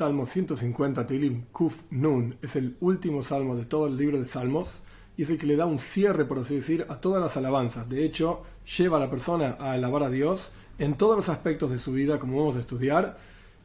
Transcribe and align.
Salmo 0.00 0.24
150, 0.24 1.06
Tilim 1.06 1.42
Kuf 1.52 1.74
Nun, 1.90 2.34
es 2.40 2.56
el 2.56 2.74
último 2.80 3.22
salmo 3.22 3.54
de 3.54 3.66
todo 3.66 3.86
el 3.86 3.98
libro 3.98 4.18
de 4.18 4.24
Salmos 4.24 4.80
y 5.14 5.24
es 5.24 5.28
el 5.28 5.36
que 5.36 5.46
le 5.46 5.56
da 5.56 5.66
un 5.66 5.78
cierre, 5.78 6.24
por 6.24 6.38
así 6.38 6.54
decir, 6.54 6.86
a 6.88 7.02
todas 7.02 7.20
las 7.20 7.36
alabanzas. 7.36 7.86
De 7.86 8.02
hecho, 8.02 8.42
lleva 8.78 8.96
a 8.96 9.00
la 9.00 9.10
persona 9.10 9.58
a 9.60 9.72
alabar 9.72 10.04
a 10.04 10.08
Dios 10.08 10.52
en 10.78 10.94
todos 10.94 11.16
los 11.16 11.28
aspectos 11.28 11.70
de 11.70 11.76
su 11.76 11.92
vida, 11.92 12.18
como 12.18 12.38
vamos 12.38 12.56
a 12.56 12.60
estudiar, 12.60 13.18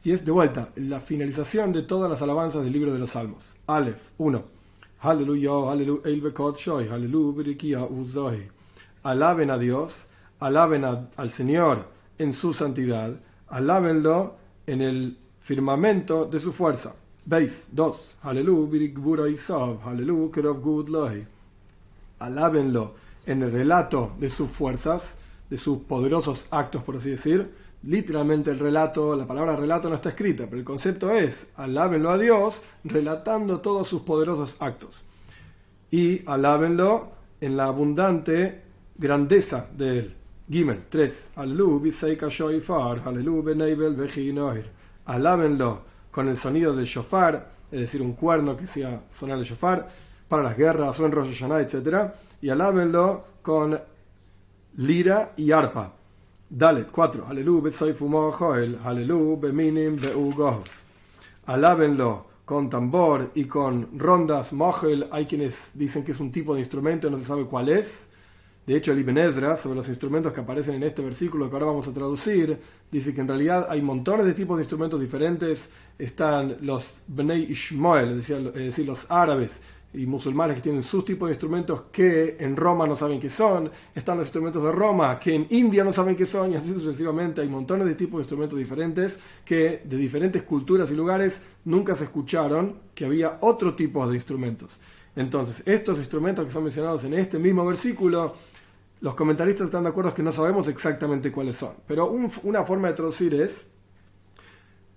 y 0.04 0.12
es 0.12 0.26
de 0.26 0.30
vuelta 0.30 0.72
la 0.76 1.00
finalización 1.00 1.72
de 1.72 1.80
todas 1.80 2.10
las 2.10 2.20
alabanzas 2.20 2.64
del 2.64 2.74
libro 2.74 2.92
de 2.92 2.98
los 2.98 3.12
Salmos. 3.12 3.42
Aleph 3.66 4.02
1. 4.18 4.44
Aleluya, 5.00 5.72
aleluya, 5.72 6.02
Alaben 9.04 9.50
a 9.50 9.56
Dios, 9.56 10.06
alaben 10.40 10.84
al 10.84 11.30
Señor 11.30 11.88
en 12.18 12.34
su 12.34 12.52
santidad, 12.52 13.22
alábenlo 13.48 14.36
en 14.66 14.82
el 14.82 15.16
firmamento 15.46 16.24
de 16.24 16.40
su 16.40 16.52
fuerza. 16.52 16.92
Veis, 17.24 17.68
2. 17.70 18.16
Alábenlo 22.18 22.94
en 23.26 23.44
el 23.44 23.52
relato 23.52 24.10
de 24.18 24.28
sus 24.28 24.50
fuerzas, 24.50 25.14
de 25.48 25.56
sus 25.56 25.78
poderosos 25.78 26.46
actos, 26.50 26.82
por 26.82 26.96
así 26.96 27.10
decir. 27.10 27.48
Literalmente 27.84 28.50
el 28.50 28.58
relato, 28.58 29.14
la 29.14 29.24
palabra 29.24 29.54
relato 29.54 29.88
no 29.88 29.94
está 29.94 30.08
escrita, 30.08 30.46
pero 30.46 30.58
el 30.58 30.64
concepto 30.64 31.12
es, 31.12 31.46
alábenlo 31.54 32.10
a 32.10 32.18
Dios 32.18 32.62
relatando 32.82 33.60
todos 33.60 33.86
sus 33.86 34.02
poderosos 34.02 34.56
actos. 34.58 35.04
Y 35.92 36.28
alábenlo 36.28 37.12
en 37.40 37.56
la 37.56 37.66
abundante 37.66 38.62
grandeza 38.98 39.68
de 39.76 39.98
él. 40.00 40.16
Gimel 40.50 40.86
3. 40.88 41.30
Alábenlo 45.06 45.82
con 46.10 46.28
el 46.28 46.36
sonido 46.36 46.74
del 46.74 46.86
shofar, 46.86 47.50
es 47.70 47.80
decir, 47.80 48.02
un 48.02 48.12
cuerno 48.12 48.56
que 48.56 48.66
sea 48.66 49.02
sonar 49.10 49.38
el 49.38 49.44
shofar, 49.44 49.88
para 50.28 50.42
las 50.42 50.56
guerras 50.56 50.98
o 50.98 51.06
en 51.06 51.12
Rosh 51.12 51.28
Hashanah, 51.28 51.60
etc. 51.60 52.12
Y 52.42 52.48
alábenlo 52.48 53.24
con 53.42 53.78
lira 54.76 55.32
y 55.36 55.52
arpa. 55.52 55.92
Dale, 56.48 56.84
4. 56.84 57.26
Alábenlo 61.46 62.26
con 62.44 62.70
tambor 62.70 63.30
y 63.34 63.44
con 63.46 63.98
rondas 63.98 64.52
mohel. 64.52 65.08
Hay 65.10 65.26
quienes 65.26 65.72
dicen 65.74 66.04
que 66.04 66.12
es 66.12 66.20
un 66.20 66.30
tipo 66.30 66.54
de 66.54 66.60
instrumento, 66.60 67.10
no 67.10 67.18
se 67.18 67.24
sabe 67.24 67.44
cuál 67.46 67.68
es. 67.68 68.08
De 68.66 68.76
hecho, 68.76 68.90
el 68.90 68.98
Ibn 68.98 69.18
Ezra, 69.18 69.56
sobre 69.56 69.76
los 69.76 69.88
instrumentos 69.88 70.32
que 70.32 70.40
aparecen 70.40 70.74
en 70.74 70.82
este 70.82 71.00
versículo 71.00 71.48
que 71.48 71.54
ahora 71.54 71.66
vamos 71.66 71.86
a 71.86 71.92
traducir, 71.92 72.58
dice 72.90 73.14
que 73.14 73.20
en 73.20 73.28
realidad 73.28 73.68
hay 73.70 73.80
montones 73.80 74.26
de 74.26 74.34
tipos 74.34 74.56
de 74.56 74.64
instrumentos 74.64 75.00
diferentes. 75.00 75.70
Están 75.96 76.56
los 76.62 77.02
Bnei 77.06 77.44
Ishmael, 77.44 78.18
es 78.18 78.28
decir, 78.54 78.84
los 78.84 79.08
árabes 79.08 79.60
y 79.94 80.04
musulmanes 80.04 80.56
que 80.56 80.62
tienen 80.62 80.82
sus 80.82 81.04
tipos 81.04 81.28
de 81.28 81.34
instrumentos 81.34 81.84
que 81.92 82.38
en 82.40 82.56
Roma 82.56 82.88
no 82.88 82.96
saben 82.96 83.20
qué 83.20 83.30
son. 83.30 83.70
Están 83.94 84.18
los 84.18 84.26
instrumentos 84.26 84.60
de 84.64 84.72
Roma 84.72 85.20
que 85.20 85.36
en 85.36 85.46
India 85.50 85.84
no 85.84 85.92
saben 85.92 86.16
qué 86.16 86.26
son. 86.26 86.50
Y 86.50 86.56
así 86.56 86.72
sucesivamente 86.72 87.42
hay 87.42 87.48
montones 87.48 87.86
de 87.86 87.94
tipos 87.94 88.18
de 88.18 88.22
instrumentos 88.22 88.58
diferentes 88.58 89.20
que 89.44 89.82
de 89.84 89.96
diferentes 89.96 90.42
culturas 90.42 90.90
y 90.90 90.94
lugares 90.94 91.40
nunca 91.64 91.94
se 91.94 92.02
escucharon 92.02 92.80
que 92.96 93.04
había 93.04 93.38
otro 93.42 93.76
tipo 93.76 94.08
de 94.08 94.16
instrumentos. 94.16 94.72
Entonces, 95.14 95.62
estos 95.66 95.98
instrumentos 95.98 96.44
que 96.44 96.50
son 96.50 96.64
mencionados 96.64 97.04
en 97.04 97.14
este 97.14 97.38
mismo 97.38 97.64
versículo 97.64 98.34
los 99.00 99.14
comentaristas 99.14 99.66
están 99.66 99.84
de 99.84 99.90
acuerdo 99.90 100.14
que 100.14 100.22
no 100.22 100.32
sabemos 100.32 100.68
exactamente 100.68 101.30
cuáles 101.30 101.56
son, 101.56 101.74
pero 101.86 102.10
una 102.42 102.64
forma 102.64 102.88
de 102.88 102.94
traducir 102.94 103.34
es, 103.34 103.64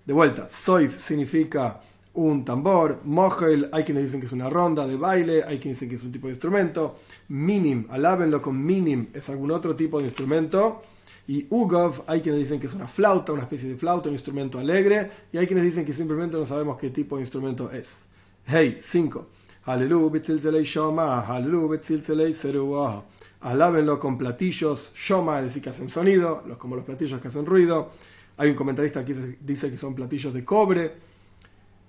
de 0.04 0.12
vuelta, 0.12 0.48
soif 0.48 1.04
significa 1.04 1.80
un 2.14 2.44
tambor, 2.44 3.00
mohel, 3.04 3.68
hay 3.72 3.84
quienes 3.84 4.04
dicen 4.04 4.20
que 4.20 4.26
es 4.26 4.32
una 4.32 4.50
ronda 4.50 4.86
de 4.86 4.96
baile, 4.96 5.44
hay 5.44 5.58
quienes 5.58 5.78
dicen 5.78 5.88
que 5.88 5.94
es 5.96 6.02
un 6.02 6.12
tipo 6.12 6.26
de 6.26 6.32
instrumento, 6.32 6.98
minim, 7.28 7.86
alábenlo 7.90 8.42
con 8.42 8.64
minim, 8.64 9.08
es 9.14 9.28
algún 9.28 9.50
otro 9.50 9.76
tipo 9.76 9.98
de 9.98 10.04
instrumento, 10.04 10.82
y 11.28 11.46
ugov, 11.50 12.02
hay 12.08 12.20
quienes 12.22 12.40
dicen 12.40 12.58
que 12.58 12.66
es 12.66 12.74
una 12.74 12.88
flauta, 12.88 13.32
una 13.32 13.42
especie 13.42 13.68
de 13.68 13.76
flauta, 13.76 14.08
un 14.08 14.14
instrumento 14.14 14.58
alegre, 14.58 15.10
y 15.32 15.38
hay 15.38 15.46
quienes 15.46 15.64
dicen 15.64 15.84
que 15.84 15.92
simplemente 15.92 16.36
no 16.36 16.44
sabemos 16.46 16.76
qué 16.76 16.90
tipo 16.90 17.16
de 17.16 17.22
instrumento 17.22 17.70
es. 17.70 18.00
Hey, 18.46 18.80
5. 18.82 19.28
Hallelujah, 19.66 20.62
shoma, 20.62 21.22
hallelujah, 21.22 23.02
alábenlo 23.40 23.98
con 23.98 24.18
platillos 24.18 24.92
shoma, 24.94 25.38
es 25.38 25.46
decir, 25.46 25.62
que 25.62 25.70
hacen 25.70 25.88
sonido, 25.88 26.42
los, 26.46 26.58
como 26.58 26.76
los 26.76 26.84
platillos 26.84 27.20
que 27.20 27.28
hacen 27.28 27.46
ruido. 27.46 27.90
Hay 28.36 28.50
un 28.50 28.56
comentarista 28.56 29.04
que 29.04 29.36
dice 29.40 29.70
que 29.70 29.76
son 29.76 29.94
platillos 29.94 30.32
de 30.34 30.44
cobre. 30.44 31.10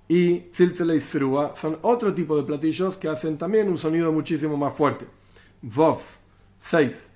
Y 0.08 0.40
tziltzele 0.52 0.96
y 0.98 1.00
son 1.00 1.78
otro 1.84 2.14
tipo 2.14 2.36
de 2.36 2.44
platillos 2.44 2.98
que 2.98 3.08
hacen 3.08 3.38
también 3.38 3.70
un 3.70 3.78
sonido 3.78 4.12
muchísimo 4.12 4.58
más 4.58 4.74
fuerte. 4.74 5.06
Vov 5.62 6.00
6. 6.60 7.10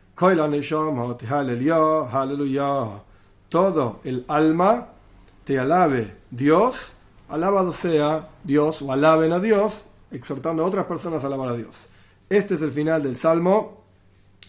Todo 3.50 4.00
el 4.04 4.26
alma 4.30 4.88
te 5.44 5.60
alabe 5.60 6.16
Dios, 6.32 6.76
alabado 7.28 7.72
sea 7.74 8.30
Dios 8.44 8.82
o 8.82 8.92
alaben 8.94 9.34
a 9.34 9.40
Dios, 9.40 9.84
exhortando 10.12 10.64
a 10.64 10.68
otras 10.68 10.86
personas 10.86 11.24
a 11.24 11.28
alabar 11.28 11.50
a 11.50 11.58
Dios. 11.58 11.76
Este 12.30 12.56
es 12.56 12.62
el 12.62 12.72
final 12.72 13.04
del 13.04 13.18
Salmo 13.18 13.75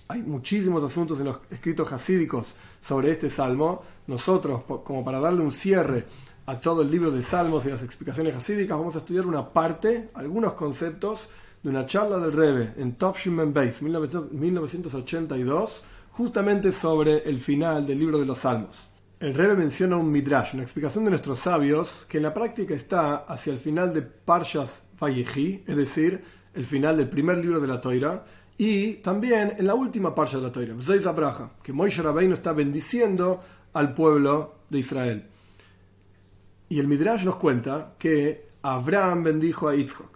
hay 0.09 0.23
muchísimos 0.23 0.83
asuntos 0.85 1.19
en 1.21 1.27
los 1.27 1.41
escritos 1.51 1.93
hasídicos 1.93 2.55
sobre 2.81 3.11
este 3.11 3.29
salmo. 3.29 3.83
Nosotros, 4.07 4.63
como 4.85 5.05
para 5.05 5.21
darle 5.21 5.43
un 5.43 5.53
cierre 5.53 6.05
a 6.47 6.61
todo 6.61 6.83
el 6.83 6.91
libro 6.91 7.11
de 7.11 7.23
salmos 7.23 7.67
y 7.67 7.71
las 7.71 7.83
explicaciones 7.83 8.37
hasídicas, 8.37 8.79
vamos 8.79 8.95
a 8.95 8.99
estudiar 8.99 9.27
una 9.27 9.49
parte, 9.51 10.11
algunos 10.15 10.53
conceptos 10.53 11.29
de 11.63 11.71
una 11.71 11.87
charla 11.87 12.19
del 12.19 12.33
Rebbe 12.33 12.75
en 12.77 12.95
Top 12.95 13.17
Shumen 13.17 13.53
Base 13.53 13.85
1982, 13.85 15.83
justamente 16.13 16.71
sobre 16.71 17.29
el 17.29 17.41
final 17.41 17.85
del 17.87 17.99
libro 17.99 18.19
de 18.19 18.27
los 18.27 18.39
salmos. 18.39 18.77
El 19.19 19.35
Rebbe 19.35 19.57
menciona 19.57 19.97
un 19.97 20.13
midrash, 20.13 20.55
una 20.55 20.63
explicación 20.63 21.05
de 21.05 21.11
nuestros 21.11 21.41
sabios, 21.41 22.07
que 22.09 22.19
en 22.19 22.23
la 22.23 22.35
práctica 22.35 22.75
está 22.75 23.17
hacia 23.17 23.53
el 23.53 23.59
final 23.59 23.93
de 23.93 24.03
Parshas 24.03 24.83
Vayechi, 25.01 25.65
es 25.67 25.77
decir, 25.77 26.23
el 26.55 26.65
final 26.65 26.97
del 26.97 27.09
primer 27.09 27.39
libro 27.39 27.59
de 27.61 27.67
la 27.67 27.81
Toira, 27.81 28.25
y 28.59 28.95
también 28.95 29.55
en 29.59 29.67
la 29.67 29.75
última 29.75 30.15
parte 30.15 30.37
de 30.37 30.43
la 30.43 30.53
Torah, 30.53 31.11
Abraha, 31.11 31.51
que 31.63 31.73
Moishe 31.73 32.03
Rabbeinu 32.03 32.35
está 32.35 32.53
bendiciendo 32.53 33.43
al 33.75 33.93
pueblo 33.93 34.55
de 34.71 34.79
Israel. 34.79 35.27
Y 36.69 36.81
el 36.81 36.89
Midrash 36.89 37.25
nos 37.25 37.37
cuenta 37.37 37.95
que 37.99 38.49
Abraham 38.63 39.25
bendijo 39.25 39.69
a 39.69 39.75
Yitzhak. 39.75 40.11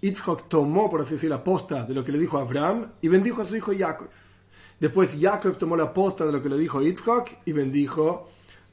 Yitzhak 0.00 0.48
tomó, 0.48 0.88
por 0.88 1.00
así 1.00 1.14
decir, 1.14 1.28
la 1.28 1.42
posta 1.42 1.84
de 1.84 1.94
lo 1.94 2.04
que 2.04 2.12
le 2.12 2.18
dijo 2.18 2.38
Abraham 2.38 2.92
y 3.00 3.08
bendijo 3.08 3.42
a 3.42 3.44
su 3.44 3.56
hijo 3.56 3.72
Jacob. 3.76 4.08
Después 4.78 5.16
Jacob 5.20 5.56
tomó 5.58 5.76
la 5.76 5.92
posta 5.92 6.24
de 6.24 6.32
lo 6.32 6.42
que 6.42 6.48
le 6.48 6.58
dijo 6.58 6.80
Yitzhak 6.80 7.40
y 7.44 7.52
bendijo 7.52 8.30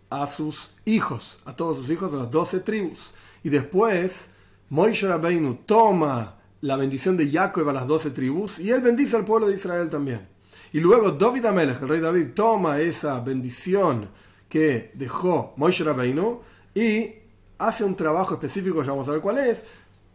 a 0.09 0.27
sus 0.27 0.69
hijos, 0.85 1.39
a 1.45 1.55
todos 1.55 1.77
sus 1.77 1.89
hijos 1.89 2.11
de 2.11 2.19
las 2.19 2.31
doce 2.31 2.59
tribus. 2.59 3.11
Y 3.43 3.49
después 3.49 4.29
Moishe 4.69 5.07
Rabbeinu 5.07 5.55
toma 5.65 6.38
la 6.61 6.75
bendición 6.75 7.15
de 7.17 7.31
Jacob 7.31 7.67
a 7.69 7.73
las 7.73 7.87
doce 7.87 8.11
tribus 8.11 8.59
y 8.59 8.71
él 8.71 8.81
bendice 8.81 9.15
al 9.15 9.25
pueblo 9.25 9.47
de 9.47 9.55
Israel 9.55 9.89
también. 9.89 10.27
Y 10.71 10.79
luego 10.79 11.11
David 11.11 11.45
Amelech, 11.45 11.81
el 11.81 11.89
rey 11.89 11.99
David, 11.99 12.27
toma 12.33 12.79
esa 12.79 13.19
bendición 13.21 14.09
que 14.47 14.91
dejó 14.93 15.53
Moshe 15.57 15.83
Rabbeinu 15.83 16.41
y 16.75 17.13
hace 17.57 17.83
un 17.83 17.95
trabajo 17.95 18.33
específico, 18.33 18.83
ya 18.83 18.91
vamos 18.91 19.07
a 19.07 19.11
ver 19.11 19.21
cuál 19.21 19.39
es, 19.39 19.65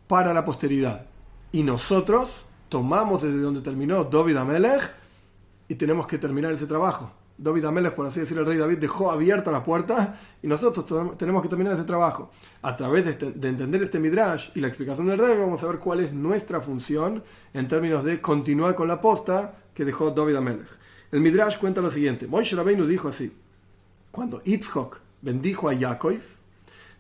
para 0.07 0.33
la 0.33 0.45
posteridad. 0.45 1.07
Y 1.53 1.63
nosotros 1.63 2.45
tomamos 2.69 3.23
desde 3.23 3.41
donde 3.41 3.63
terminó 3.63 4.05
David 4.05 4.37
Amelech 4.37 4.93
y 5.69 5.75
tenemos 5.77 6.07
que 6.07 6.19
terminar 6.19 6.53
ese 6.53 6.67
trabajo. 6.67 7.11
David 7.37 7.65
Amelech, 7.65 7.95
por 7.95 8.07
así 8.07 8.21
decirlo, 8.21 8.43
el 8.43 8.49
rey 8.49 8.59
David 8.59 8.79
dejó 8.79 9.11
abierta 9.11 9.51
la 9.51 9.65
puerta 9.65 10.21
y 10.43 10.47
nosotros 10.47 11.17
tenemos 11.17 11.43
que 11.43 11.49
terminar 11.49 11.75
ese 11.75 11.85
trabajo. 11.85 12.31
A 12.63 12.77
través 12.77 13.05
de, 13.05 13.11
este, 13.11 13.27
entender 13.27 13.83
este 13.83 13.99
Midrash 13.99 14.51
y 14.55 14.61
la 14.61 14.69
explicación 14.69 15.09
del 15.09 15.19
rey, 15.19 15.37
vamos 15.37 15.63
a 15.65 15.67
ver 15.67 15.79
cuál 15.79 16.01
es 16.01 16.13
nuestra 16.13 16.61
función 16.61 17.25
en 17.53 17.67
términos 17.67 18.05
de 18.05 18.21
continuar 18.21 18.75
con 18.75 18.87
la 18.87 19.01
posta 19.01 19.57
que 19.75 19.85
dejó 19.85 20.11
David 20.13 20.37
Amelech. 20.37 20.69
El 21.11 21.21
Midrash 21.21 21.59
cuenta 21.59 21.81
lo 21.81 21.91
siguiente: 21.91 22.27
Moshe 22.29 22.55
Rabbeinu 22.55 22.87
dijo 22.87 23.09
así, 23.09 23.33
cuando 24.13 24.41
Yitzhak 24.45 25.01
bendijo 25.23 25.69
a 25.69 25.75
Yaakov, 25.75 26.21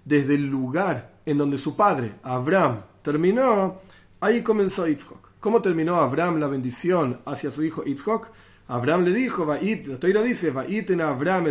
desde 0.04 0.34
el 0.34 0.46
lugar 0.46 1.12
en 1.24 1.38
donde 1.38 1.58
su 1.58 1.76
padre, 1.76 2.14
Abraham, 2.24 2.80
terminó, 3.02 3.80
ahí 4.20 4.42
comenzó 4.42 4.88
Yitzhak. 4.88 5.18
¿Cómo 5.38 5.62
terminó 5.62 6.00
Abraham 6.00 6.40
la 6.40 6.48
bendición 6.48 7.20
hacia 7.24 7.52
su 7.52 7.62
hijo 7.62 7.84
Yitzhak? 7.84 8.32
Abraham 8.68 9.04
le 9.04 9.12
dijo, 9.12 9.44
Vait, 9.44 9.86
la 9.86 9.98
Torah 9.98 10.22
dice, 10.22 10.50
Vaiten 10.50 11.00
Abraham 11.00 11.46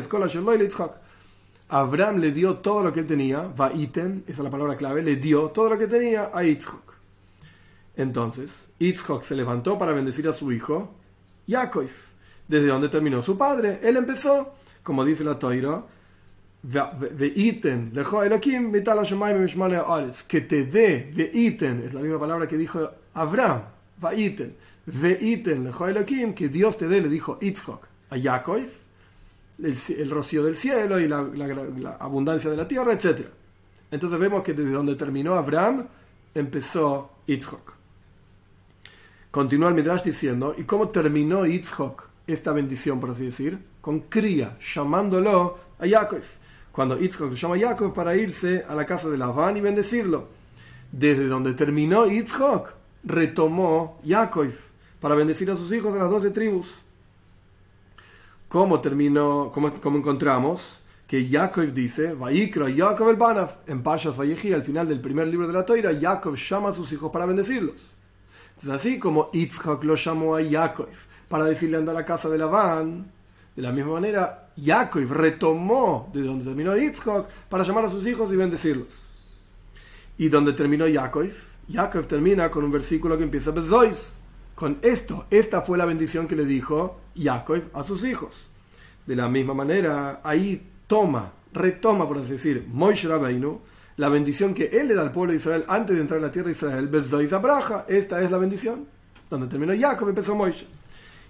Abraham 1.70 2.20
le 2.20 2.32
dio 2.32 2.58
todo 2.58 2.84
lo 2.84 2.94
que 2.94 3.02
él 3.02 3.08
tenía, 3.08 3.42
Vaiten, 3.42 4.24
esa 4.28 4.42
es 4.42 4.44
la 4.44 4.50
palabra 4.50 4.76
clave, 4.76 5.02
le 5.02 5.16
dio 5.16 5.50
todo 5.50 5.70
lo 5.72 5.78
que 5.78 5.88
tenía 5.88 6.32
a 6.34 6.44
Yitzhak. 6.44 6.94
Entonces, 7.96 8.52
Yitzhak 8.80 9.24
se 9.24 9.36
levantó 9.36 9.78
para 9.78 9.92
bendecir 9.92 10.28
a 10.28 10.34
su 10.34 10.52
hijo, 10.52 10.96
Yaakov, 11.48 11.90
desde 12.48 12.68
donde 12.68 12.90
terminó 12.90 13.22
su 13.22 13.38
padre. 13.38 13.80
Él 13.84 13.98
empezó, 13.98 14.56
como 14.82 15.06
dice 15.06 15.24
la 15.24 15.38
Torah, 15.38 15.84
que 20.28 20.42
te 20.42 20.66
dé, 20.66 21.12
veiten, 21.14 21.84
es 21.86 21.94
la 21.94 22.02
misma 22.02 22.20
palabra 22.20 22.48
que 22.48 22.58
dijo 22.58 22.90
Abraham, 23.14 23.64
veiten, 24.86 25.72
veiten, 25.72 26.34
que 26.34 26.50
Dios 26.50 26.78
te 26.78 26.88
dé, 26.88 27.02
le 27.02 27.10
dijo 27.10 27.38
Itzhok 27.42 27.88
a 28.10 28.20
Jacob, 28.20 28.62
el, 29.62 30.10
rocío 30.10 30.44
del 30.44 30.56
cielo 30.56 31.00
y 31.00 31.08
la, 31.08 31.98
abundancia 32.00 32.50
de 32.50 32.58
la 32.58 32.68
tierra, 32.68 32.94
etc. 32.94 33.28
Entonces 33.92 34.20
vemos 34.20 34.44
que 34.44 34.54
desde 34.54 34.72
donde 34.72 34.96
terminó 34.96 35.36
Abraham, 35.36 35.88
empezó 36.34 37.12
Itzhok. 37.28 37.74
Continúa 39.32 39.70
el 39.70 39.76
Midrash 39.76 40.04
diciendo, 40.04 40.54
¿y 40.58 40.64
cómo 40.64 40.90
terminó 40.90 41.46
Itzhok 41.46 42.10
esta 42.28 42.54
bendición, 42.54 43.00
por 43.00 43.12
así 43.12 43.26
decir? 43.26 43.60
Con 43.82 44.02
cría, 44.02 44.58
llamándolo 44.60 45.58
a 45.80 45.88
Jacob 45.88 46.22
cuando 46.74 46.98
Yitzhak 46.98 47.36
llama 47.36 47.56
a 47.56 47.60
Jacob 47.60 47.94
para 47.94 48.16
irse 48.16 48.66
a 48.68 48.74
la 48.74 48.84
casa 48.86 49.08
de 49.08 49.16
Labán 49.16 49.56
y 49.56 49.62
bendecirlo. 49.62 50.28
Desde 50.92 51.28
donde 51.28 51.54
terminó 51.54 52.08
Yitzhak, 52.08 52.74
retomó 53.04 54.00
Jacob 54.04 54.52
para 55.04 55.16
bendecir 55.16 55.52
a 55.52 55.58
sus 55.58 55.70
hijos 55.74 55.94
de 55.94 56.00
las 56.00 56.10
doce 56.10 56.32
tribus. 56.32 56.78
¿Cómo 58.48 58.80
terminó, 58.80 59.52
cómo, 59.54 59.98
encontramos? 59.98 60.80
Que 61.06 61.28
Jacob 61.28 61.74
dice, 61.74 62.14
Vaikra 62.14 62.68
Jacob 62.74 63.10
el 63.10 63.18
Banaf, 63.18 63.56
en 63.68 63.84
Pashas 63.84 64.18
Vallejí, 64.18 64.54
al 64.54 64.64
final 64.64 64.88
del 64.88 65.02
primer 65.02 65.28
libro 65.28 65.46
de 65.46 65.52
la 65.52 65.66
Toira, 65.66 65.92
Jacob 66.00 66.38
llama 66.38 66.70
a 66.70 66.74
sus 66.74 66.94
hijos 66.94 67.12
para 67.12 67.26
bendecirlos. 67.26 67.76
Entonces, 68.56 68.70
así 68.70 68.98
como 68.98 69.30
Yitzhak 69.34 69.84
lo 69.84 69.96
llamó 69.96 70.38
a 70.38 70.42
Jacob 70.42 70.88
para 71.28 71.44
decirle 71.44 71.76
anda 71.76 71.92
a 71.92 71.96
la 71.96 72.06
casa 72.06 72.30
de 72.30 72.38
Labán, 72.38 73.12
de 73.58 73.62
la 73.62 73.74
misma 73.74 73.96
manera, 73.96 74.52
Jacob 74.56 75.12
retomó 75.12 76.10
de 76.14 76.22
donde 76.22 76.46
terminó 76.46 76.78
Yitzhak 76.78 77.28
para 77.50 77.66
llamar 77.66 77.84
a 77.84 77.90
sus 77.90 78.08
hijos 78.08 78.32
y 78.32 78.38
bendecirlos. 78.38 78.88
Y 80.18 80.30
donde 80.30 80.54
terminó 80.54 80.86
Jacob, 80.88 81.30
Jacob 81.70 82.08
termina 82.08 82.50
con 82.50 82.64
un 82.64 82.72
versículo 82.72 83.18
que 83.18 83.26
empieza 83.26 83.52
Bezois. 83.52 84.23
Con 84.64 84.80
esto, 84.82 85.26
esta 85.30 85.62
fue 85.64 85.78
la 85.78 85.84
bendición 85.84 86.26
que 86.26 86.38
le 86.38 86.46
dijo 86.46 87.02
Jacob 87.18 87.64
a 87.74 87.84
sus 87.84 88.06
hijos. 88.06 88.48
De 89.06 89.14
la 89.14 89.28
misma 89.28 89.54
manera, 89.54 90.22
ahí 90.24 90.72
toma, 90.88 91.34
retoma, 91.52 92.08
por 92.08 92.20
así 92.20 92.32
decir, 92.32 92.66
Moishe 92.70 93.10
Rabbeinu, 93.10 93.60
la 93.98 94.08
bendición 94.08 94.54
que 94.54 94.68
él 94.68 94.88
le 94.88 94.96
da 94.96 95.02
al 95.02 95.12
pueblo 95.12 95.34
de 95.34 95.40
Israel 95.40 95.66
antes 95.68 95.98
de 95.98 96.02
entrar 96.02 96.20
en 96.20 96.24
la 96.24 96.32
tierra 96.32 96.46
de 96.46 96.54
Israel, 96.54 96.88
Bezois 96.88 97.34
Abraja. 97.34 97.86
Esta 97.90 98.22
es 98.22 98.32
la 98.32 98.38
bendición. 98.38 98.88
Donde 99.30 99.48
terminó 99.48 99.74
Jacob, 99.78 100.08
empezó 100.08 100.34
Moishe. 100.34 100.66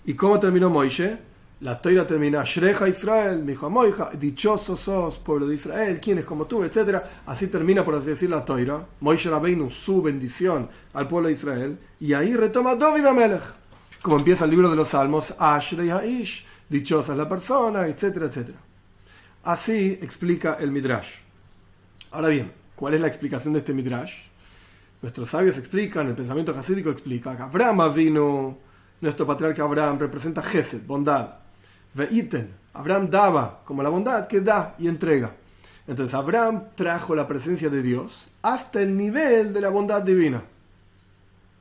¿Y 0.05 0.13
cómo 0.13 0.39
terminó 0.39 0.69
Moishe? 0.69 1.17
La 1.63 1.81
toira 1.81 2.05
termina, 2.05 2.43
Shreja 2.43 2.89
Israel, 2.89 3.41
mi 3.41 3.53
hijo 3.53 3.69
Moija, 3.69 4.11
dichoso 4.19 4.75
sos, 4.75 5.17
pueblo 5.17 5.47
de 5.47 5.55
Israel, 5.55 6.01
quién 6.01 6.17
es 6.17 6.25
como 6.25 6.45
tú, 6.45 6.61
etc. 6.61 7.01
Así 7.25 7.47
termina, 7.47 7.85
por 7.85 7.95
así 7.95 8.07
decir, 8.07 8.29
la 8.29 8.43
toira. 8.43 8.85
Moishe 8.99 9.29
Rabbeinu, 9.29 9.69
su 9.69 10.01
bendición 10.01 10.67
al 10.93 11.07
pueblo 11.07 11.29
de 11.29 11.35
Israel. 11.35 11.79
Y 12.01 12.11
ahí 12.11 12.35
retoma 12.35 12.75
David 12.75 13.05
Amelech. 13.05 13.43
Como 14.01 14.17
empieza 14.17 14.43
el 14.43 14.51
libro 14.51 14.69
de 14.69 14.75
los 14.75 14.89
Salmos, 14.89 15.33
Ashrei 15.39 15.89
Haish, 15.89 16.45
dichosa 16.67 17.13
es 17.13 17.17
la 17.17 17.29
persona, 17.29 17.87
etcétera, 17.87 18.25
etcétera. 18.25 18.57
Así 19.43 19.97
explica 20.01 20.57
el 20.59 20.69
Midrash. 20.69 21.19
Ahora 22.11 22.27
bien, 22.27 22.51
¿cuál 22.75 22.95
es 22.95 22.99
la 22.99 23.07
explicación 23.07 23.53
de 23.53 23.59
este 23.59 23.73
Midrash? 23.73 24.25
Nuestros 25.01 25.29
sabios 25.29 25.57
explican, 25.57 26.07
el 26.07 26.13
pensamiento 26.13 26.51
hasídico 26.51 26.89
explica 26.89 27.37
que 27.37 27.43
Abraham 27.43 27.93
vino, 27.93 28.57
nuestro 28.99 29.25
patriarca 29.25 29.63
Abraham 29.63 29.97
representa 29.97 30.41
Gesed, 30.41 30.85
bondad. 30.85 31.42
Veiten, 31.93 32.53
Abraham 32.73 33.09
daba 33.09 33.61
como 33.65 33.83
la 33.83 33.89
bondad 33.89 34.27
que 34.27 34.41
da 34.41 34.75
y 34.79 34.87
entrega. 34.87 35.35
Entonces 35.87 36.13
Abraham 36.13 36.69
trajo 36.75 37.15
la 37.15 37.27
presencia 37.27 37.69
de 37.69 37.81
Dios 37.81 38.27
hasta 38.41 38.81
el 38.81 38.95
nivel 38.95 39.53
de 39.53 39.61
la 39.61 39.69
bondad 39.69 40.01
divina. 40.01 40.41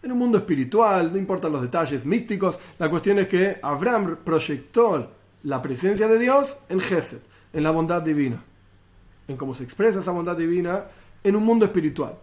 En 0.02 0.12
un 0.12 0.18
mundo 0.18 0.38
espiritual, 0.38 1.12
no 1.12 1.18
importan 1.18 1.52
los 1.52 1.62
detalles 1.62 2.04
místicos, 2.04 2.58
la 2.78 2.90
cuestión 2.90 3.18
es 3.18 3.28
que 3.28 3.58
Abraham 3.62 4.18
proyectó 4.24 5.12
la 5.44 5.60
presencia 5.60 6.08
de 6.08 6.18
Dios 6.18 6.56
en 6.68 6.80
Gesed, 6.80 7.20
en 7.52 7.62
la 7.62 7.70
bondad 7.70 8.02
divina, 8.02 8.42
en 9.28 9.36
cómo 9.36 9.54
se 9.54 9.64
expresa 9.64 10.00
esa 10.00 10.10
bondad 10.10 10.36
divina 10.36 10.86
en 11.22 11.36
un 11.36 11.44
mundo 11.44 11.64
espiritual. 11.64 12.14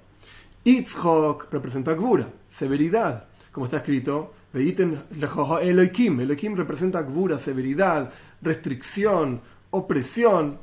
Itzhok 0.64 1.52
representa 1.52 1.94
Gvura, 1.94 2.28
severidad, 2.50 3.26
como 3.52 3.66
está 3.66 3.78
escrito, 3.78 4.34
Elohim. 4.54 6.20
Elohim 6.20 6.56
representa 6.56 7.02
gvura, 7.02 7.38
severidad, 7.38 8.12
restricción, 8.42 9.42
opresión. 9.72 10.58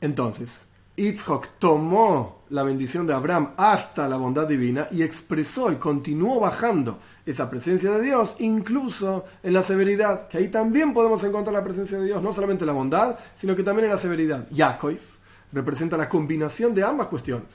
Entonces, 0.00 0.50
Yitzhak 0.96 1.58
tomó 1.58 2.44
la 2.50 2.62
bendición 2.62 3.06
de 3.06 3.14
Abraham 3.14 3.52
hasta 3.56 4.08
la 4.08 4.16
bondad 4.16 4.46
divina 4.46 4.86
y 4.92 5.02
expresó 5.02 5.72
y 5.72 5.76
continuó 5.76 6.40
bajando 6.40 6.98
esa 7.26 7.50
presencia 7.50 7.90
de 7.92 8.02
Dios, 8.02 8.36
incluso 8.38 9.24
en 9.42 9.54
la 9.54 9.62
severidad, 9.62 10.28
que 10.28 10.38
ahí 10.38 10.48
también 10.48 10.94
podemos 10.94 11.24
encontrar 11.24 11.54
la 11.54 11.64
presencia 11.64 11.98
de 11.98 12.06
Dios, 12.06 12.22
no 12.22 12.32
solamente 12.32 12.62
en 12.62 12.68
la 12.68 12.74
bondad, 12.74 13.18
sino 13.36 13.56
que 13.56 13.62
también 13.62 13.86
en 13.86 13.92
la 13.92 13.98
severidad. 13.98 14.46
Yaakov 14.50 14.98
representa 15.52 15.96
la 15.96 16.08
combinación 16.08 16.74
de 16.74 16.84
ambas 16.84 17.08
cuestiones, 17.08 17.48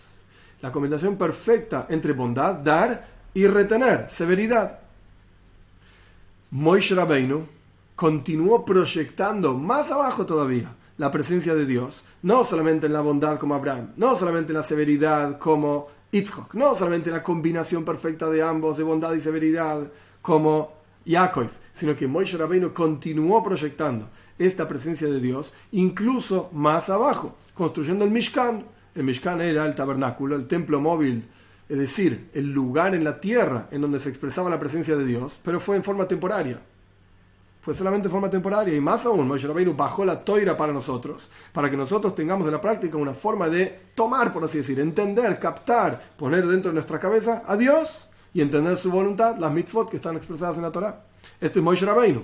la 0.61 0.71
combinación 0.71 1.15
perfecta 1.15 1.85
entre 1.89 2.13
bondad, 2.13 2.55
dar 2.55 3.18
y 3.33 3.47
retener, 3.47 4.09
severidad. 4.09 4.79
Moishe 6.51 6.95
Rabbeinu 6.95 7.45
continuó 7.95 8.65
proyectando 8.65 9.55
más 9.55 9.91
abajo 9.91 10.25
todavía 10.25 10.71
la 10.97 11.11
presencia 11.11 11.55
de 11.55 11.65
Dios, 11.65 12.03
no 12.23 12.43
solamente 12.43 12.87
en 12.87 12.93
la 12.93 13.01
bondad 13.01 13.39
como 13.39 13.55
Abraham, 13.55 13.93
no 13.95 14.15
solamente 14.15 14.51
en 14.51 14.57
la 14.57 14.63
severidad 14.63 15.37
como 15.37 15.87
Yitzhak, 16.11 16.53
no 16.55 16.75
solamente 16.75 17.09
en 17.09 17.15
la 17.15 17.23
combinación 17.23 17.85
perfecta 17.85 18.29
de 18.29 18.41
ambos, 18.41 18.77
de 18.77 18.83
bondad 18.83 19.13
y 19.13 19.21
severidad 19.21 19.91
como 20.21 20.73
Yaakov, 21.05 21.49
sino 21.71 21.95
que 21.95 22.07
Moishe 22.07 22.37
Rabbeinu 22.37 22.73
continuó 22.73 23.43
proyectando 23.43 24.09
esta 24.37 24.67
presencia 24.67 25.07
de 25.07 25.19
Dios 25.19 25.53
incluso 25.71 26.49
más 26.51 26.89
abajo, 26.89 27.35
construyendo 27.53 28.05
el 28.05 28.11
Mishkan. 28.11 28.65
El 28.95 29.03
Mishkan 29.03 29.39
era 29.39 29.65
el 29.65 29.75
tabernáculo, 29.75 30.35
el 30.35 30.47
templo 30.47 30.81
móvil 30.81 31.25
es 31.69 31.77
decir, 31.77 32.29
el 32.33 32.51
lugar 32.51 32.95
en 32.95 33.03
la 33.03 33.21
tierra 33.21 33.67
en 33.71 33.81
donde 33.81 33.99
se 33.99 34.09
expresaba 34.09 34.49
la 34.49 34.59
presencia 34.59 34.97
de 34.97 35.05
Dios, 35.05 35.39
pero 35.43 35.59
fue 35.59 35.75
en 35.75 35.83
forma 35.83 36.07
temporaria. 36.07 36.59
Fue 37.61 37.75
solamente 37.75 38.07
en 38.07 38.11
forma 38.11 38.29
temporaria 38.29 38.75
y 38.75 38.81
más 38.81 39.05
aún, 39.05 39.27
Moshe 39.27 39.45
Rabbeinu 39.45 39.75
bajó 39.75 40.03
la 40.03 40.23
toira 40.25 40.57
para 40.57 40.73
nosotros, 40.73 41.29
para 41.53 41.69
que 41.69 41.77
nosotros 41.77 42.15
tengamos 42.15 42.47
en 42.47 42.53
la 42.53 42.61
práctica 42.61 42.97
una 42.97 43.13
forma 43.13 43.49
de 43.49 43.81
tomar, 43.93 44.33
por 44.33 44.43
así 44.43 44.57
decir, 44.57 44.79
entender, 44.79 45.37
captar, 45.37 46.01
poner 46.17 46.47
dentro 46.47 46.71
de 46.71 46.75
nuestra 46.75 46.99
cabeza 46.99 47.43
a 47.45 47.55
Dios 47.55 48.07
y 48.33 48.41
entender 48.41 48.75
su 48.75 48.89
voluntad, 48.89 49.37
las 49.37 49.51
mitzvot 49.51 49.89
que 49.89 49.97
están 49.97 50.15
expresadas 50.15 50.57
en 50.57 50.63
la 50.63 50.71
Torah. 50.71 51.03
Este 51.39 51.59
es 51.59 51.63
Moshe 51.63 51.85
Rabbeinu. 51.85 52.23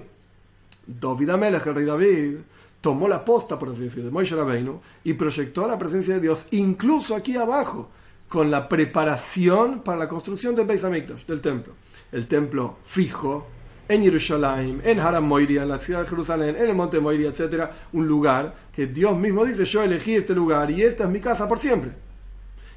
David 0.87 1.29
Amelech, 1.29 1.65
el 1.67 1.75
rey 1.75 1.85
David, 1.85 2.37
tomó 2.81 3.07
la 3.07 3.23
posta, 3.25 3.59
por 3.59 3.69
así 3.69 3.81
decir, 3.81 4.03
de 4.03 4.11
Moshe 4.11 4.35
Rabbeinu 4.35 4.79
y 5.03 5.13
proyectó 5.13 5.67
la 5.67 5.77
presencia 5.77 6.15
de 6.15 6.21
Dios 6.21 6.47
incluso 6.51 7.15
aquí 7.15 7.35
abajo, 7.35 7.89
con 8.27 8.51
la 8.51 8.67
preparación 8.67 9.81
para 9.81 9.97
la 9.97 10.07
construcción 10.07 10.55
del 10.55 10.65
Beis 10.65 10.83
Hamikdash, 10.83 11.25
del 11.25 11.41
templo. 11.41 11.73
El 12.11 12.27
templo 12.27 12.77
fijo 12.85 13.47
en 13.87 14.03
Jerusalén, 14.03 14.81
en 14.83 14.99
Haram 14.99 15.25
Moiria, 15.25 15.63
en 15.63 15.69
la 15.69 15.79
ciudad 15.79 16.01
de 16.01 16.07
Jerusalén, 16.07 16.55
en 16.55 16.67
el 16.67 16.75
monte 16.75 16.99
Moiria, 16.99 17.29
etc. 17.29 17.69
Un 17.93 18.07
lugar 18.07 18.53
que 18.73 18.87
Dios 18.87 19.15
mismo 19.17 19.45
dice, 19.45 19.65
yo 19.65 19.83
elegí 19.83 20.15
este 20.15 20.33
lugar 20.33 20.71
y 20.71 20.81
esta 20.81 21.03
es 21.03 21.09
mi 21.09 21.19
casa 21.19 21.47
por 21.47 21.59
siempre. 21.59 21.91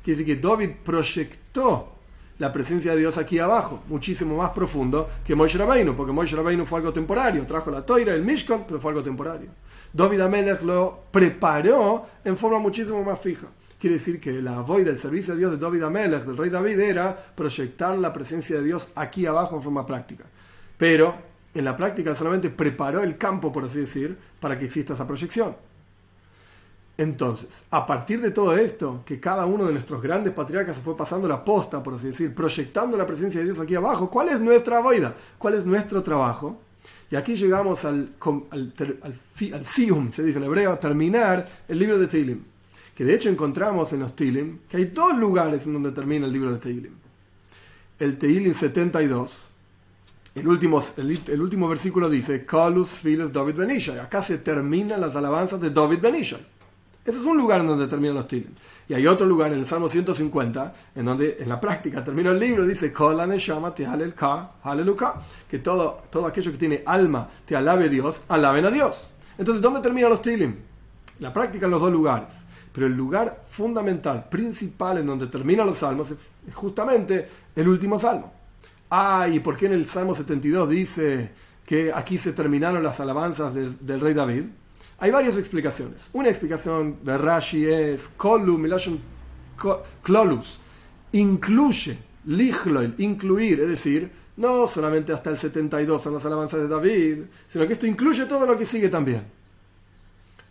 Quiere 0.03 0.19
decir 0.19 0.27
que 0.27 0.41
David 0.41 0.71
proyectó 0.85 1.95
la 2.39 2.53
presencia 2.53 2.93
de 2.93 2.99
Dios 2.99 3.19
aquí 3.19 3.39
abajo, 3.39 3.83
muchísimo 3.89 4.37
más 4.37 4.51
profundo 4.51 5.09
que 5.25 5.35
Moshe 5.35 5.59
Rabbeinu, 5.59 5.97
porque 5.97 6.13
Moshe 6.13 6.37
Rabbeinu 6.37 6.65
fue 6.67 6.79
algo 6.79 6.93
temporario, 6.93 7.45
trajo 7.47 7.71
la 7.71 7.85
toira, 7.85 8.15
el 8.15 8.23
Mishkan, 8.23 8.65
pero 8.67 8.81
fue 8.81 8.93
algo 8.93 9.03
temporario. 9.03 9.49
David 9.93 10.21
Amelech 10.21 10.63
lo 10.63 11.05
preparó 11.11 12.07
en 12.25 12.37
forma 12.37 12.59
muchísimo 12.59 13.03
más 13.03 13.21
fija. 13.21 13.49
Quiere 13.79 13.95
decir 13.95 14.19
que 14.19 14.43
la 14.43 14.61
voz 14.63 14.85
del 14.85 14.99
servicio 14.99 15.35
de 15.35 15.39
Dios 15.39 15.53
de 15.53 15.59
David 15.59 15.85
Amelech, 15.85 16.25
del 16.25 16.37
rey 16.37 16.51
David, 16.51 16.81
era 16.81 17.17
proyectar 17.17 17.97
la 17.97 18.13
presencia 18.13 18.57
de 18.57 18.65
Dios 18.65 18.89
aquí 18.97 19.25
abajo 19.25 19.57
en 19.57 19.63
forma 19.63 19.87
práctica. 19.87 20.25
Pero 20.77 21.15
en 21.55 21.65
la 21.65 21.77
práctica 21.77 22.13
solamente 22.13 22.51
preparó 22.51 23.03
el 23.03 23.17
campo, 23.17 23.53
por 23.53 23.65
así 23.65 23.79
decir, 23.79 24.19
para 24.41 24.59
que 24.59 24.65
exista 24.65 24.95
esa 24.95 25.07
proyección. 25.07 25.55
Entonces, 26.97 27.63
a 27.71 27.87
partir 27.87 28.21
de 28.21 28.33
todo 28.33 28.57
esto, 28.57 29.03
que 29.07 29.21
cada 29.21 29.47
uno 29.47 29.65
de 29.67 29.73
nuestros 29.73 30.03
grandes 30.03 30.33
patriarcas 30.33 30.75
se 30.75 30.83
fue 30.83 30.97
pasando 30.97 31.29
la 31.29 31.45
posta, 31.45 31.81
por 31.81 31.95
así 31.95 32.09
decir, 32.09 32.35
proyectando 32.35 32.97
la 32.97 33.07
presencia 33.07 33.39
de 33.39 33.47
Dios 33.47 33.61
aquí 33.61 33.77
abajo, 33.77 34.11
¿cuál 34.11 34.31
es 34.31 34.41
nuestra 34.41 34.81
voida? 34.81 35.15
¿Cuál 35.39 35.55
es 35.55 35.65
nuestro 35.65 36.03
trabajo? 36.03 36.59
Y 37.13 37.15
aquí 37.15 37.37
llegamos 37.37 37.85
al, 37.85 38.11
al, 38.51 38.73
al, 39.03 39.65
sium, 39.65 40.11
se 40.11 40.25
dice 40.25 40.39
en 40.39 40.45
hebreo, 40.45 40.77
terminar 40.79 41.49
el 41.69 41.79
libro 41.79 41.97
de 41.97 42.09
Tilim 42.09 42.43
que 42.99 43.05
de 43.05 43.15
hecho 43.15 43.29
encontramos 43.29 43.93
en 43.93 44.01
los 44.01 44.17
Tilim, 44.17 44.59
que 44.69 44.77
hay 44.77 44.87
dos 44.87 45.17
lugares 45.17 45.65
en 45.67 45.73
donde 45.73 45.93
termina 45.93 46.27
el 46.27 46.33
libro 46.33 46.51
de 46.51 46.59
Tilim. 46.59 46.95
El 47.97 48.19
Tilim 48.19 48.53
72, 48.53 49.31
el 50.35 50.49
último, 50.49 50.83
el, 50.97 51.41
último 51.41 51.69
versículo 51.69 52.11
dice, 52.11 52.45
Kalus 52.45 52.89
Files 52.89 53.33
David 53.33 53.55
Benishai. 53.55 54.01
Acá 54.01 54.21
se 54.21 54.39
terminan 54.39 55.01
las 55.01 55.15
alabanzas 55.15 55.61
de 55.61 55.71
David 55.71 56.01
Benishai. 56.01 56.45
Ese 57.05 57.19
es 57.19 57.25
un 57.25 57.37
lugar 57.37 57.61
en 57.61 57.69
donde 57.69 57.87
terminan 57.87 58.17
los 58.17 58.27
tilim. 58.27 58.51
Y 58.89 58.95
hay 58.95 59.07
otro 59.07 59.27
lugar 59.27 59.53
en 59.53 59.61
el 59.61 59.67
Salmo 59.67 59.89
150, 59.89 60.75
en 60.97 61.05
donde 61.05 61.37
en 61.39 61.49
la 61.49 61.61
práctica 61.61 62.03
termina 62.03 62.31
el 62.31 62.41
libro, 62.41 62.67
dice, 62.67 62.93
que 65.49 65.59
todo, 65.61 66.03
todo 66.11 66.27
aquello 66.27 66.51
que 66.51 66.59
tiene 66.59 66.83
alma 66.85 67.31
te 67.47 67.55
alabe 67.55 67.89
Dios, 67.89 68.25
alaben 68.27 68.65
a 68.65 68.73
Dios. 68.73 69.09
Entonces, 69.39 69.63
¿dónde 69.63 69.83
terminan 69.83 70.11
los 70.11 70.21
tilim? 70.21 70.57
La 71.21 71.33
práctica 71.33 71.67
en 71.67 71.71
los 71.71 71.81
dos 71.81 71.93
lugares. 71.93 72.48
Pero 72.79 72.87
el 72.87 72.97
lugar 72.97 73.43
fundamental, 73.51 74.29
principal 74.29 74.99
en 74.99 75.07
donde 75.07 75.27
terminan 75.27 75.67
los 75.67 75.79
salmos 75.79 76.13
es 76.13 76.55
justamente 76.55 77.29
el 77.57 77.67
último 77.67 77.99
salmo. 77.99 78.33
Ah, 78.89 79.27
¿y 79.29 79.41
por 79.41 79.57
qué 79.57 79.67
en 79.67 79.73
el 79.73 79.89
Salmo 79.89 80.15
72 80.15 80.71
dice 80.71 81.33
que 81.67 81.91
aquí 81.93 82.17
se 82.17 82.33
terminaron 82.33 82.81
las 82.81 83.01
alabanzas 83.01 83.53
del, 83.53 84.01
rey 84.01 84.15
David? 84.15 84.45
Hay 85.01 85.11
varias 85.11 85.37
explicaciones. 85.39 86.09
Una 86.13 86.29
explicación 86.29 86.99
de 87.03 87.19
Rashi 87.19 87.67
es 87.67 88.11
Kolum, 88.17 88.65
Klolus, 90.01 90.61
incluye, 91.11 91.99
Lichloil, 92.27 92.95
incluir, 92.99 93.59
es 93.59 93.69
decir, 93.71 94.09
no 94.37 94.69
solamente 94.69 95.13
hasta 95.13 95.31
el 95.31 95.37
72 95.37 96.01
son 96.01 96.15
las 96.15 96.25
alabanzas 96.25 96.61
de 96.61 96.69
David, 96.69 97.25
sino 97.49 97.67
que 97.67 97.73
esto 97.73 97.89
incluye 97.89 98.25
todo 98.27 98.47
lo 98.47 98.57
que 98.57 98.65
sigue 98.65 98.89
también. 98.89 99.38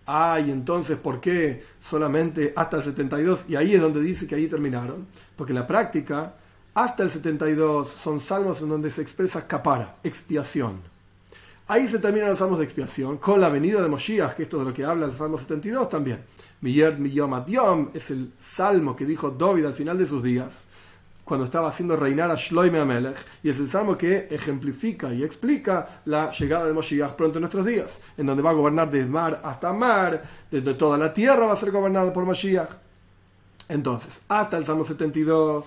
Ah, 0.08 0.40
y 0.40 0.52
entonces, 0.52 0.98
¿por 0.98 1.20
qué 1.20 1.64
solamente 1.82 2.54
hasta 2.56 2.78
el 2.78 2.84
72? 2.84 3.50
Y 3.50 3.58
ahí 3.58 3.76
es 3.76 3.82
donde 3.82 4.02
dice 4.02 4.26
que 4.26 4.36
ahí 4.36 4.48
terminaron. 4.48 5.06
Porque 5.36 5.52
en 5.52 5.60
la 5.60 5.68
práctica 5.68 6.34
hasta 6.74 7.04
el 7.04 7.10
72 7.10 7.90
son 7.90 8.20
salmos 8.20 8.62
en 8.62 8.70
donde 8.70 8.90
se 8.90 9.02
expresa 9.02 9.46
capara, 9.46 9.98
expiación. 10.04 10.80
Ahí 11.68 11.88
se 11.90 12.00
terminan 12.00 12.30
los 12.30 12.40
salmos 12.40 12.60
de 12.60 12.64
expiación 12.64 13.18
con 13.18 13.42
la 13.42 13.50
venida 13.50 13.82
de 13.82 13.90
Moshiach, 13.90 14.36
que 14.36 14.44
esto 14.44 14.58
es 14.58 14.64
de 14.64 14.70
lo 14.70 14.74
que 14.74 14.86
habla 14.86 15.08
el 15.08 15.14
Salmo 15.14 15.38
72 15.38 15.90
también. 15.90 16.24
Miyer 16.62 16.98
Miyom 16.98 17.46
Yom 17.46 17.90
es 17.94 18.10
el 18.10 18.32
salmo 18.38 18.96
que 18.96 19.06
dijo 19.06 19.32
David 19.32 19.66
al 19.66 19.74
final 19.74 19.98
de 19.98 20.06
sus 20.06 20.24
días, 20.24 20.64
cuando 21.28 21.46
estaba 21.46 21.68
haciendo 21.68 21.98
reinar 21.98 22.32
a 22.32 22.36
Shloime 22.36 22.80
Amelech, 22.80 23.18
y 23.44 23.50
es 23.50 23.60
el 23.60 23.68
salmo 23.68 23.98
que 23.98 24.28
ejemplifica 24.32 25.14
y 25.14 25.24
explica 25.24 26.02
la 26.06 26.32
llegada 26.32 26.66
de 26.66 26.74
Moshiach 26.74 27.16
pronto 27.16 27.38
en 27.38 27.42
nuestros 27.42 27.66
días, 27.66 28.00
en 28.18 28.26
donde 28.26 28.42
va 28.42 28.52
a 28.52 28.54
gobernar 28.54 28.90
desde 28.90 29.08
mar 29.08 29.42
hasta 29.44 29.74
mar, 29.74 30.24
desde 30.50 30.74
toda 30.74 30.98
la 30.98 31.14
tierra 31.14 31.46
va 31.46 31.54
a 31.54 31.58
ser 31.58 31.72
gobernada 31.72 32.14
por 32.14 32.26
Moshiach. 32.26 32.70
Entonces, 33.68 34.22
hasta 34.30 34.58
el 34.58 34.64
salmo 34.64 34.86
72 34.86 35.66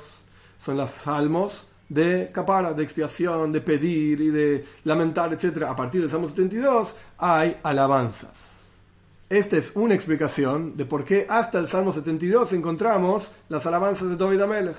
son 0.58 0.76
los 0.76 0.90
salmos 0.90 1.66
de 1.90 2.30
capara, 2.32 2.72
de 2.72 2.82
expiación, 2.82 3.52
de 3.52 3.60
pedir 3.60 4.20
y 4.20 4.30
de 4.30 4.64
lamentar, 4.84 5.30
etc. 5.32 5.64
A 5.64 5.76
partir 5.76 6.00
del 6.00 6.08
Salmo 6.08 6.28
72 6.28 6.96
hay 7.18 7.58
alabanzas. 7.62 8.50
Esta 9.28 9.56
es 9.56 9.72
una 9.74 9.94
explicación 9.94 10.76
de 10.76 10.86
por 10.86 11.04
qué 11.04 11.26
hasta 11.28 11.58
el 11.58 11.66
Salmo 11.66 11.92
72 11.92 12.52
encontramos 12.52 13.30
las 13.48 13.66
alabanzas 13.66 14.08
de 14.08 14.16
David 14.16 14.40
Amelech. 14.40 14.76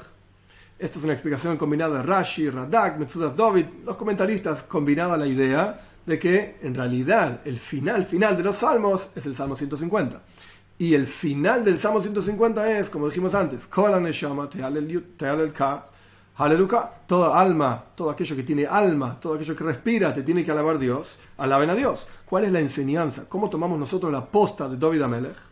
Esta 0.81 0.97
es 0.97 1.05
una 1.05 1.13
explicación 1.13 1.57
combinada 1.57 1.97
de 1.97 2.01
Rashi, 2.01 2.49
Radak, 2.49 2.97
Metzudas 2.97 3.35
David, 3.35 3.67
los 3.85 3.95
comentaristas 3.97 4.63
combinada 4.63 5.15
la 5.15 5.27
idea 5.27 5.79
de 6.03 6.17
que 6.17 6.57
en 6.63 6.73
realidad 6.73 7.41
el 7.45 7.59
final 7.59 8.03
final 8.07 8.35
de 8.35 8.41
los 8.41 8.55
salmos 8.55 9.09
es 9.13 9.27
el 9.27 9.35
Salmo 9.35 9.55
150. 9.55 10.19
Y 10.79 10.95
el 10.95 11.05
final 11.05 11.63
del 11.63 11.77
Salmo 11.77 12.01
150 12.01 12.79
es, 12.79 12.89
como 12.89 13.05
dijimos 13.05 13.35
antes, 13.35 13.67
toda 17.05 17.39
alma, 17.39 17.85
todo 17.93 18.09
aquello 18.09 18.35
que 18.35 18.41
tiene 18.41 18.65
alma, 18.65 19.19
todo 19.21 19.35
aquello 19.35 19.55
que 19.55 19.63
respira, 19.63 20.11
te 20.11 20.23
tiene 20.23 20.43
que 20.43 20.49
alabar 20.49 20.79
Dios, 20.79 21.19
alaben 21.37 21.69
a 21.69 21.75
Dios. 21.75 22.07
¿Cuál 22.25 22.45
es 22.45 22.51
la 22.51 22.59
enseñanza? 22.59 23.25
¿Cómo 23.29 23.51
tomamos 23.51 23.77
nosotros 23.77 24.11
la 24.11 24.25
posta 24.25 24.67
de 24.67 24.77
David 24.77 25.03
Amelech? 25.03 25.50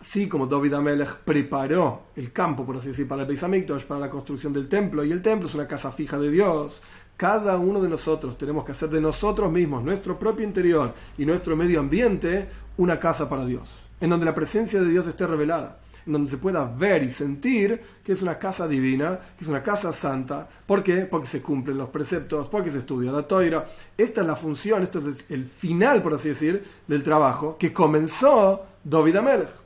Así 0.00 0.28
como 0.28 0.46
David 0.46 0.74
Amelech 0.74 1.16
preparó 1.18 2.04
el 2.16 2.32
campo, 2.32 2.64
por 2.64 2.76
así 2.76 2.88
decir, 2.88 3.06
para 3.06 3.22
el 3.22 3.28
Beis 3.28 3.44
para 3.84 4.00
la 4.00 4.10
construcción 4.10 4.52
del 4.52 4.68
templo, 4.68 5.04
y 5.04 5.12
el 5.12 5.20
templo 5.20 5.46
es 5.46 5.54
una 5.54 5.68
casa 5.68 5.92
fija 5.92 6.18
de 6.18 6.30
Dios, 6.30 6.80
cada 7.16 7.58
uno 7.58 7.82
de 7.82 7.88
nosotros 7.90 8.38
tenemos 8.38 8.64
que 8.64 8.72
hacer 8.72 8.88
de 8.88 9.00
nosotros 9.00 9.52
mismos, 9.52 9.84
nuestro 9.84 10.18
propio 10.18 10.46
interior 10.46 10.94
y 11.18 11.26
nuestro 11.26 11.54
medio 11.54 11.80
ambiente, 11.80 12.48
una 12.78 12.98
casa 12.98 13.28
para 13.28 13.44
Dios 13.44 13.90
en 14.00 14.10
donde 14.10 14.26
la 14.26 14.34
presencia 14.34 14.80
de 14.80 14.88
Dios 14.88 15.06
esté 15.06 15.26
revelada, 15.26 15.78
en 16.06 16.14
donde 16.14 16.30
se 16.30 16.38
pueda 16.38 16.64
ver 16.64 17.02
y 17.02 17.10
sentir 17.10 17.80
que 18.02 18.12
es 18.12 18.22
una 18.22 18.38
casa 18.38 18.66
divina, 18.66 19.20
que 19.36 19.44
es 19.44 19.48
una 19.48 19.62
casa 19.62 19.92
santa. 19.92 20.48
¿Por 20.66 20.82
qué? 20.82 21.02
Porque 21.02 21.26
se 21.26 21.42
cumplen 21.42 21.76
los 21.76 21.90
preceptos, 21.90 22.48
porque 22.48 22.70
se 22.70 22.78
estudia 22.78 23.12
la 23.12 23.22
toira. 23.22 23.66
Esta 23.96 24.22
es 24.22 24.26
la 24.26 24.36
función, 24.36 24.82
esto 24.82 25.00
es 25.00 25.24
el 25.28 25.46
final, 25.46 26.02
por 26.02 26.14
así 26.14 26.30
decir, 26.30 26.64
del 26.88 27.02
trabajo 27.02 27.56
que 27.58 27.72
comenzó 27.72 28.64
David 28.82 29.16
Amelech. 29.16 29.59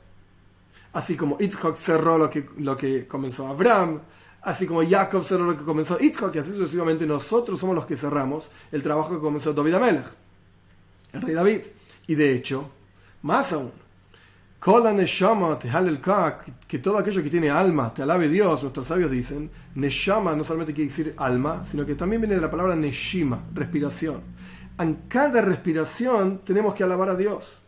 Así 0.95 1.17
como 1.17 1.35
Itzhak 1.41 1.75
cerró 1.75 2.17
lo 2.17 2.29
que, 2.29 2.45
lo 2.59 2.77
que 2.77 3.05
comenzó 3.05 3.45
Abraham, 3.47 3.99
así 4.43 4.65
como 4.65 4.81
Jacob 4.81 5.25
cerró 5.25 5.43
lo 5.43 5.57
que 5.57 5.65
comenzó 5.65 5.97
Itzhak, 5.99 6.33
y 6.33 6.39
así 6.39 6.53
sucesivamente 6.53 7.05
nosotros 7.05 7.59
somos 7.59 7.75
los 7.75 7.85
que 7.85 7.97
cerramos 7.97 8.49
el 8.71 8.81
trabajo 8.81 9.13
que 9.13 9.19
comenzó 9.19 9.53
David 9.53 9.73
Amelech, 9.73 10.05
el 11.11 11.21
rey 11.21 11.33
David. 11.33 11.61
Y 12.07 12.15
de 12.15 12.31
hecho, 12.31 12.69
más 13.23 13.51
aún, 13.51 13.73
que 16.65 16.79
todo 16.79 16.97
aquello 16.97 17.21
que 17.21 17.29
tiene 17.29 17.49
alma, 17.49 17.93
te 17.93 18.01
alabe 18.01 18.29
Dios, 18.29 18.63
nuestros 18.63 18.87
sabios 18.87 19.11
dicen, 19.11 19.51
Neshama 19.75 20.33
no 20.33 20.45
solamente 20.45 20.73
quiere 20.73 20.89
decir 20.89 21.13
alma, 21.17 21.65
sino 21.69 21.85
que 21.85 21.95
también 21.95 22.21
viene 22.21 22.35
de 22.35 22.41
la 22.41 22.49
palabra 22.49 22.73
Neshima, 22.73 23.43
respiración. 23.53 24.21
En 24.79 24.93
cada 25.09 25.41
respiración 25.41 26.39
tenemos 26.45 26.73
que 26.73 26.85
alabar 26.85 27.09
a 27.09 27.17
Dios. 27.17 27.64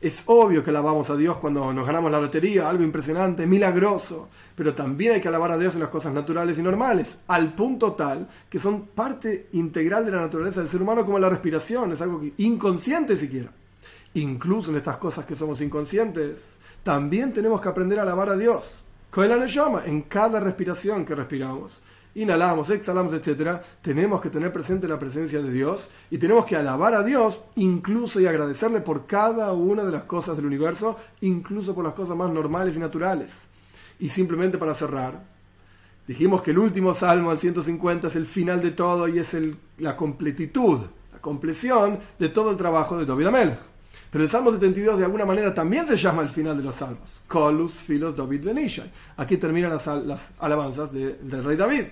Es 0.00 0.22
obvio 0.26 0.64
que 0.64 0.70
alabamos 0.70 1.10
a 1.10 1.16
Dios 1.16 1.36
cuando 1.36 1.72
nos 1.72 1.86
ganamos 1.86 2.10
la 2.10 2.20
lotería, 2.20 2.70
algo 2.70 2.82
impresionante, 2.82 3.46
milagroso, 3.46 4.28
pero 4.54 4.74
también 4.74 5.12
hay 5.12 5.20
que 5.20 5.28
alabar 5.28 5.50
a 5.50 5.58
Dios 5.58 5.74
en 5.74 5.80
las 5.80 5.90
cosas 5.90 6.14
naturales 6.14 6.58
y 6.58 6.62
normales, 6.62 7.18
al 7.26 7.54
punto 7.54 7.92
tal 7.92 8.26
que 8.48 8.58
son 8.58 8.86
parte 8.86 9.48
integral 9.52 10.06
de 10.06 10.12
la 10.12 10.22
naturaleza 10.22 10.60
del 10.60 10.70
ser 10.70 10.80
humano 10.80 11.04
como 11.04 11.18
la 11.18 11.28
respiración, 11.28 11.92
es 11.92 12.00
algo 12.00 12.22
inconsciente 12.38 13.16
siquiera 13.16 13.52
incluso 14.14 14.70
en 14.70 14.76
estas 14.76 14.96
cosas 14.96 15.24
que 15.24 15.36
somos 15.36 15.60
inconscientes, 15.60 16.56
también 16.82 17.32
tenemos 17.32 17.60
que 17.60 17.68
aprender 17.68 17.98
a 17.98 18.02
alabar 18.02 18.28
a 18.30 18.36
Dios. 18.36 18.70
llama 19.54 19.82
en 19.84 20.02
cada 20.02 20.40
respiración 20.40 21.04
que 21.04 21.14
respiramos, 21.14 21.72
inhalamos, 22.14 22.70
exhalamos, 22.70 23.12
etc., 23.14 23.60
tenemos 23.80 24.20
que 24.20 24.30
tener 24.30 24.52
presente 24.52 24.88
la 24.88 24.98
presencia 24.98 25.40
de 25.40 25.52
Dios 25.52 25.88
y 26.10 26.18
tenemos 26.18 26.44
que 26.46 26.56
alabar 26.56 26.94
a 26.94 27.02
Dios 27.02 27.40
incluso 27.56 28.20
y 28.20 28.26
agradecerle 28.26 28.80
por 28.80 29.06
cada 29.06 29.52
una 29.52 29.84
de 29.84 29.92
las 29.92 30.04
cosas 30.04 30.36
del 30.36 30.46
universo, 30.46 30.98
incluso 31.20 31.74
por 31.74 31.84
las 31.84 31.94
cosas 31.94 32.16
más 32.16 32.30
normales 32.30 32.76
y 32.76 32.80
naturales. 32.80 33.46
Y 33.98 34.08
simplemente 34.08 34.58
para 34.58 34.74
cerrar, 34.74 35.22
dijimos 36.06 36.42
que 36.42 36.50
el 36.50 36.58
último 36.58 36.94
salmo, 36.94 37.32
el 37.32 37.38
150, 37.38 38.08
es 38.08 38.16
el 38.16 38.26
final 38.26 38.62
de 38.62 38.72
todo 38.72 39.06
y 39.08 39.18
es 39.18 39.34
el, 39.34 39.56
la 39.78 39.96
completitud, 39.96 40.80
la 41.12 41.20
compleción 41.20 41.98
de 42.18 42.28
todo 42.28 42.50
el 42.50 42.56
trabajo 42.56 42.96
de 42.96 43.06
David 43.06 43.26
Amelech. 43.26 43.70
Pero 44.10 44.24
el 44.24 44.30
Salmo 44.30 44.50
72 44.50 44.98
de 44.98 45.04
alguna 45.04 45.24
manera 45.24 45.54
también 45.54 45.86
se 45.86 45.96
llama 45.96 46.22
el 46.22 46.28
final 46.28 46.56
de 46.56 46.64
los 46.64 46.74
salmos. 46.74 47.08
Colus, 47.28 47.74
Filos, 47.74 48.16
David, 48.16 48.44
Benishai. 48.44 48.90
Aquí 49.16 49.36
terminan 49.36 49.70
las 49.70 50.32
alabanzas 50.40 50.92
del 50.92 51.44
rey 51.44 51.56
David. 51.56 51.84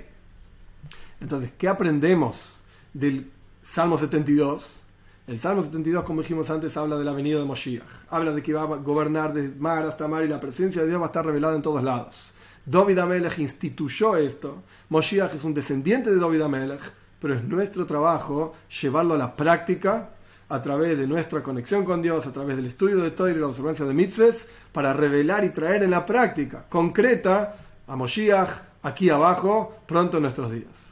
Entonces, 1.20 1.50
¿qué 1.58 1.68
aprendemos 1.68 2.37
del 2.94 3.30
Salmo 3.62 3.98
72? 3.98 4.75
El 5.26 5.38
Salmo 5.38 5.62
72, 5.62 6.04
como 6.04 6.22
dijimos 6.22 6.48
antes, 6.50 6.76
habla 6.76 6.96
de 6.96 7.04
la 7.04 7.12
venida 7.12 7.38
de 7.38 7.44
Moshiach. 7.44 7.84
Habla 8.08 8.32
de 8.32 8.42
que 8.42 8.54
va 8.54 8.62
a 8.62 8.66
gobernar 8.76 9.34
de 9.34 9.50
mar 9.58 9.84
hasta 9.84 10.08
mar 10.08 10.25
y 10.25 10.28
la 10.28 10.40
presencia 10.40 10.82
de 10.82 10.88
Dios 10.88 11.00
va 11.00 11.06
a 11.06 11.08
estar 11.08 11.26
revelada 11.26 11.54
en 11.54 11.62
todos 11.62 11.82
lados. 11.82 12.30
David 12.64 12.98
Amelech 12.98 13.38
instituyó 13.38 14.16
esto. 14.16 14.62
Moshiach 14.88 15.34
es 15.34 15.44
un 15.44 15.54
descendiente 15.54 16.10
de 16.10 16.18
David 16.18 16.42
Amelech, 16.42 16.80
pero 17.20 17.34
es 17.34 17.44
nuestro 17.44 17.84
trabajo 17.84 18.54
llevarlo 18.80 19.14
a 19.14 19.18
la 19.18 19.34
práctica 19.37 20.10
a 20.48 20.62
través 20.62 20.98
de 20.98 21.06
nuestra 21.06 21.42
conexión 21.42 21.84
con 21.84 22.00
Dios, 22.00 22.26
a 22.26 22.32
través 22.32 22.56
del 22.56 22.66
estudio 22.66 22.98
de 22.98 23.10
todo 23.10 23.28
y 23.28 23.34
la 23.34 23.48
observancia 23.48 23.84
de 23.84 23.92
mitzvahs, 23.92 24.46
para 24.72 24.94
revelar 24.94 25.44
y 25.44 25.50
traer 25.50 25.82
en 25.82 25.90
la 25.90 26.06
práctica 26.06 26.64
concreta 26.68 27.56
a 27.87 27.96
Moshiach 27.96 28.48
aquí 28.82 29.10
abajo, 29.10 29.76
pronto 29.87 30.16
en 30.16 30.22
nuestros 30.22 30.50
días. 30.50 30.88